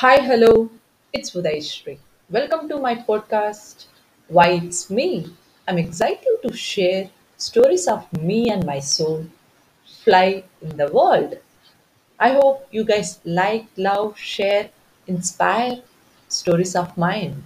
[0.00, 0.70] Hi, hello,
[1.12, 1.98] it's Udayshri.
[2.28, 3.84] Welcome to my podcast.
[4.28, 5.32] Why it's me.
[5.68, 9.26] I'm excited to share stories of me and my soul
[10.04, 11.38] fly in the world.
[12.20, 14.70] I hope you guys like, love, share,
[15.06, 15.82] inspire
[16.28, 17.44] stories of mine.